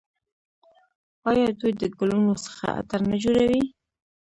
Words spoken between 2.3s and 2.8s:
څخه